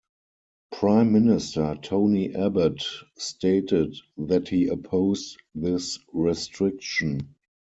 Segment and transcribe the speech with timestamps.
[0.71, 2.81] Prime Minister Tony Abbott
[3.19, 7.35] stated that he opposed this restriction.